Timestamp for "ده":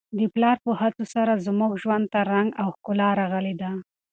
3.61-3.71